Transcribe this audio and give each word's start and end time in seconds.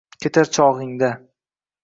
Ketar 0.23 0.49
chog’ingda 0.57 1.11